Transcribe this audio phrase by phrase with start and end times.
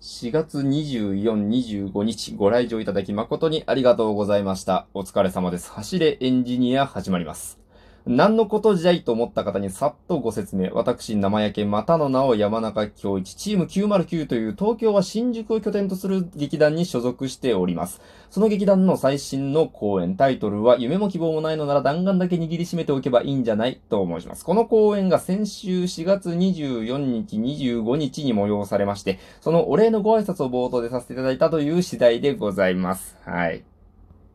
[0.00, 1.48] 4月24、
[1.92, 4.86] 25日ご来場いただき誠にありがとうございました。
[4.94, 5.70] お疲れ様です。
[5.72, 7.60] 走れエンジニア始まります。
[8.06, 10.70] 何のことじゃいと思った方にさっとご説明。
[10.72, 18.00] 私、生焼けまたの名を山中京一、チーム909という東京は新宿を拠点とする劇団に所属しております。
[18.30, 24.44] その劇団の最新の公演、タイトルは、夢も希望もないのなら弾丸だけ握りしめておけばいいんじゃないと申します。
[24.44, 33.16] この公演が先週4月24日、25日に催されまして、そのお礼のご挨拶を冒頭でさせていただいたという次第でございます。
[33.24, 33.69] はい。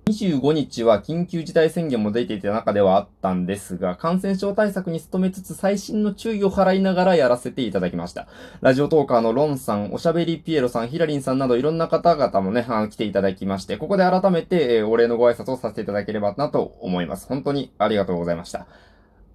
[0.07, 8.27] 25日は緊急事態宣言も出ていた中ではあったんですが、感染症対策に努めつつ最新の注意を払いながらやらせていただきました。
[8.61, 17.25] ラジオトーカーのロンさん、おしゃべりピエロさん、ヒラリンさんなどいろんな方々もね、来ていただきまして、ここで改めて、えお礼のご挨拶をさせていただければなと思います。
[17.27, 18.67] 本当にありがとうございました。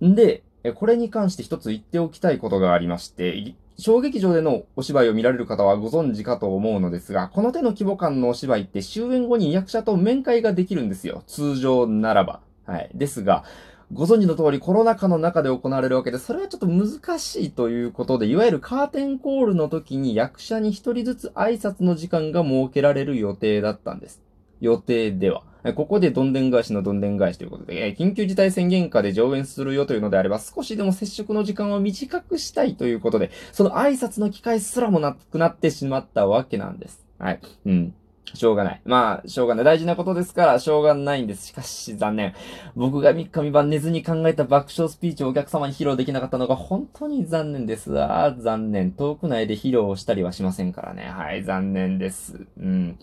[0.04, 0.44] んで、
[0.76, 11.24] これに関して一つ言っておきたいことがありまして、小劇場でのお芝居を見られる方はご存知かと思うのですが、この手の規模感のお芝居って終演後に役者と面会ができるんですよ。
[11.26, 12.40] 通常ならば。
[12.66, 12.90] はい。
[12.94, 13.44] ですが、
[13.92, 24.22] ご存知の通りコロナ禍の中で行われるわけで、それはちょっと難しいということで、いわゆるカーテンコールの時に役者に一人ずつ挨拶の時間が設けられる予定だったんです。
[24.60, 25.42] 予定では。
[25.74, 37.04] ここでどんでん返しのどんでん返しということで、緊急事態宣言下で上演するよというのであれば、少しでも接触の時間を短くしたいということで、その挨拶の機会すらもなくなってしまったわけなんです。
[37.18, 37.40] はい。
[37.66, 37.94] うん。
[38.34, 38.80] しょうがない。
[38.84, 39.64] まあ、しょうがない。
[39.64, 41.48] 大事なことですから、しょうがないんです。
[41.48, 42.34] しかし、残念。
[42.76, 47.98] 僕が3日3晩寝ずに考えた爆笑スピーチをお客様に披露できなかったのが本当に残念です。
[48.00, 48.92] ああ、残念。
[48.92, 51.08] トーク内で披露したりはしませんからね。
[51.08, 52.46] はい、残念です。
[52.58, 52.98] うん。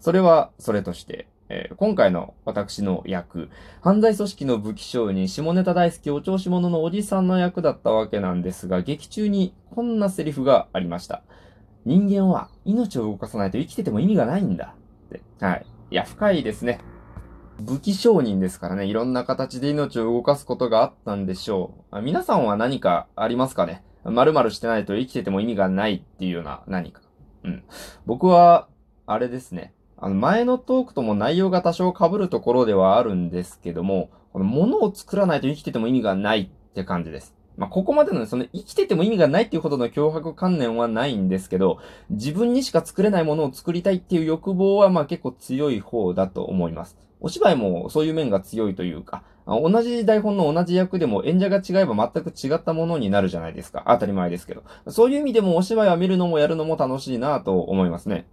[0.00, 3.50] それは、それとして、えー今回の私の役、
[3.82, 11.22] 犯罪組織の武器商人、下ネタ大好きお調子者のおじさんの役だったわけなんですが、劇中にこんなセリフがありました。
[11.84, 14.76] 人間は命を動かさないと生きてても意味がないんだ。
[15.06, 15.22] って。
[15.44, 15.66] はい。
[15.90, 16.78] いや、深いですね。
[17.58, 22.00] 武器商人ですからね、いろんな形で命を動かすことがあったんでしょう。
[22.00, 23.82] 皆さんは何かありますかね？
[24.04, 27.02] 〇〇してないと生きてても意味がないっていうような何か。
[27.42, 27.64] うん。
[28.06, 28.68] 僕は、
[29.06, 29.74] あれですね。
[30.02, 37.34] あの、前のトークとも内容が多少被るところではあるんですけども、この物を作らないと生きてても意味がないって感じです。
[37.58, 41.78] まあ、ここまでのその生きてても意味がないっていうほどの脅迫観念はないんですけど、
[42.08, 46.96] 自分にしか作れないものを作りたいっていう欲望はまあ結構強い方だと思います。
[47.20, 53.84] お芝居もそういう面が強いというか、同じ台本の同じ役でも演者が違えば全く違ったものになるじゃないですか。
[53.88, 54.62] 当たり前ですけど。
[54.88, 58.26] そういう意味でもお芝居は見るのもやるのも楽しいなと思いますね。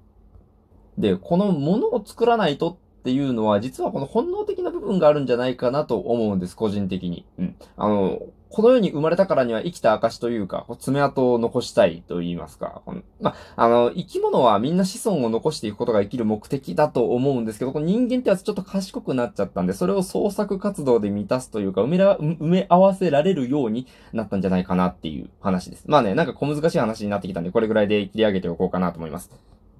[0.97, 7.25] で、このものを作らないとっていうのは、実はこの本能的な部分があるんじゃないかなと思うんです、個人的に。
[7.39, 7.55] うん。
[7.77, 8.19] あの、
[8.49, 12.81] この世に生まれたからには生きた証というか、こう爪痕を残したいと言いますか。
[12.85, 25.83] このまあ、あの、生き物はみんな子孫を残していくことが生きる目的だと思うんですけど、この人間ってやつちょっと賢くなっちゃったんで、それを創作活動で満たすというか、埋めら、埋め合わせられるようになったんじゃないかなっていう話です。
[25.87, 29.31] まあね、なんか小難しい話になってきたんで、これぐらいで切り上げておこうかなと思います。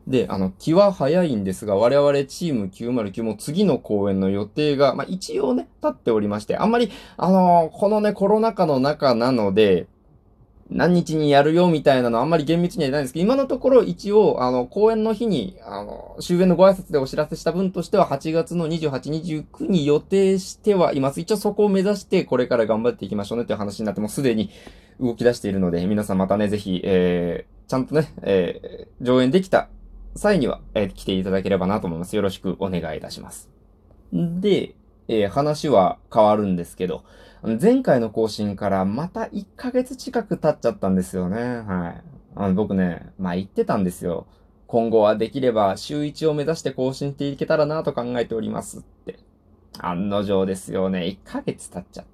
[0.08, 9.88] で、あの、気は早いんですが、我々チーム909も次の公演の予定が、まあ一応ね、立っておりまして、あんまり、あのーこのね、コロナ禍の中なので、
[10.70, 21.20] 何日にやるよみたいなのあんまり厳密には言えないんですけど、今のところ一応、あの、公演の日に、あの、終演のご挨拶でお知らせした分としては、8月の28、29に予定してはいます。
[21.20, 24.52] 一応そこを目指して、これから頑張っていきましょうねっていう話になって、もうすでに
[25.00, 29.70] 動き出しているので、皆さんまたね、ぜひ、えー、ちゃんとね、えー、上演できた
[30.18, 32.16] 際には、えー来ていただければなと思います。
[32.16, 33.50] よろしくお願いいたします。
[34.14, 34.76] で、
[35.08, 37.04] えー話は変わるんですけど、
[37.62, 41.38] 前回の更新からまた1ヶ月近く経っちゃったんですよね。
[41.62, 42.04] はい。
[42.36, 44.26] あの僕ね、まあ言ってたんですよ。
[44.68, 49.20] 今後はできれば週1を目指して更新していけたらなと考えておりますって。
[49.80, 51.02] 案の定ですよね。
[51.02, 52.06] 1ヶ月経っちゃっ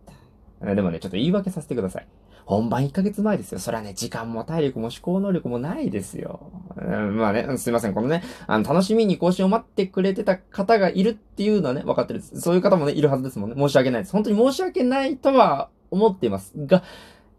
[0.61, 0.75] た。
[0.75, 2.07] でもね、ちょっと言い訳させてください。
[2.45, 3.59] 本番1ヶ月前ですよ。
[3.59, 6.51] それはね、時間も体力も思考能力もないですよ。
[6.77, 7.93] うんまあね、すいません。
[7.93, 12.41] このね、あの、楽しみに更新を待ってくれてた方がいるっていうのはね、分かってるです。
[12.41, 13.55] そういう方もね、いるはずですもんね。
[13.57, 14.13] 申し訳ないです。
[14.13, 16.53] 本当に申し訳ないとは思っています。
[16.55, 16.83] が、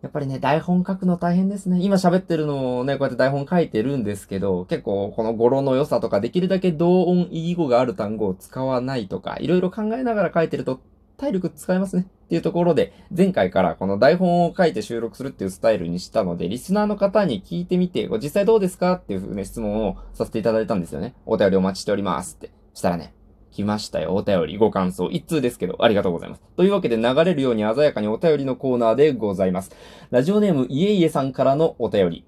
[0.04, 1.78] やっぱりね、台本書くの大変ですね。
[1.80, 10.80] 今喋ってるのをね、こうやって台本書いてるんですけど、結構この語呂の良さとか、できるだけ同音異義語がある単語を使わないとか、いろいろ考えながら書いてると、
[11.16, 12.06] 体力使えますね。
[12.24, 21.14] っていうところで、前回からこの台本を書いて収録するっていうスタイルにしたので、リスナーの方に聞いてみて、実際どうですかっていうふうね、質問をさせていただいたんですよね。
[21.26, 22.50] お便りお待ちしておりますって。
[22.72, 23.14] したらね、
[23.52, 24.14] 来ましたよ。
[24.14, 25.08] お便り、ご感想。
[25.10, 26.42] 一通ですけど、ありがとうございます。
[26.56, 29.70] というわけで流れるように鮮やかにお便りのコーナーでございます。
[30.10, 32.24] ラジオネーム、いえいえさんからのお便り。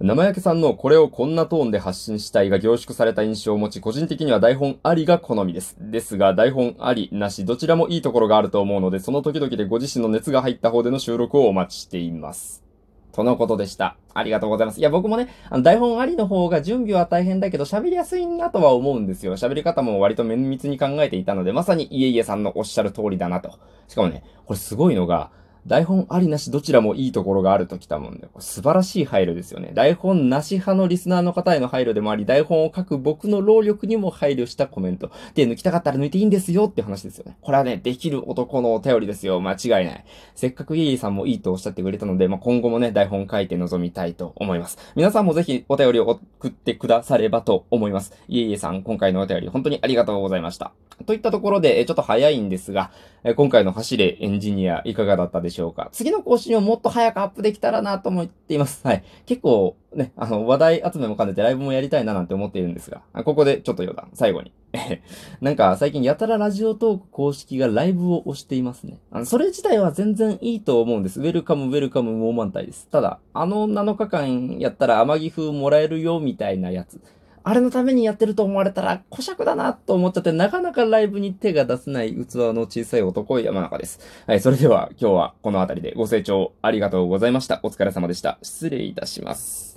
[0.00, 5.76] 生焼けさんのこれをこんなトーンで発信したいが凝縮された印象を持ち、個人的には台本ありが好みです。
[5.78, 12.64] ですが、台本あり、なし、どちらもいいところがあると思うので、その時々でご自身の熱が入った方での収録をお待ちしています。
[13.12, 13.96] とのことでした。
[14.12, 14.80] ありがとうございます。
[14.80, 19.36] いや、僕もね、あの、台本ありの方が準備は大変だけど、喋りやすいなとは思うんですよ。
[19.36, 23.52] 喋り方も割と綿密に考えていたので、まさに家々さんのおっしゃる通りだなと。
[23.86, 25.30] しかもね、これすごいのが、
[25.66, 29.70] 台本ありなしどちらもいいところがあるときたもんで、これ素晴らしい配慮ですよね。
[29.74, 35.10] 台本なし派のリスナーの方への配慮でもあり、台本を書く僕の労力にも配慮したコメント。
[35.34, 37.36] で、抜きたかったら抜いていいんですよって話ですよね。
[37.40, 39.40] これはね、できる男のお便りですよ。
[39.40, 40.04] 間違いない。
[40.34, 44.78] せっかくイエイさんもいいとおっしゃってくれたので、まあ、今後もね、台本書いて臨みたいと思います。
[44.96, 48.12] 皆さんもぜひお便りを送ってくださればと思います。
[48.28, 50.72] イエイエさん、今回のお便り本当にありがとうございました。
[51.06, 52.92] といったところで、ちょっと早いんですが、
[53.36, 55.53] 今回の走れエンジニアいかがだったでしょうか？
[55.54, 58.86] しょうか次の更新をもっと早くアップできたらなと思っています。
[58.86, 59.04] はい。
[59.26, 64.52] 結構ね、あの、話題集めも兼ねてライブもやりたいななんて思っているんですが、ここでちょっと余談、最後に。
[65.40, 68.98] なんか最近やたらラジオトーク公式がライブを押していますね。
[69.10, 71.20] あの、それ自体は全然いいと思うんです。
[71.20, 72.88] ウェルカムウェルカムもう満体です。
[72.88, 77.00] ただ、あの7日間やったら天城風もらえるよみたいなやつ。
[77.44, 84.00] あれのためにやってると思われたら、古尺だなと思っちゃって、なかなかライブに手が出せない器の小さい男、山中です。
[84.26, 87.60] はい、それでは今日はこの辺りでご清聴ありがとうございました。
[87.62, 88.38] お疲れ様でした。
[88.42, 89.73] 失礼いたします。